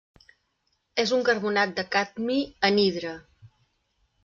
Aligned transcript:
És 1.03 1.13
un 1.17 1.21
carbonat 1.27 1.77
de 1.81 1.85
cadmi, 1.97 2.39
anhidre. 2.71 3.15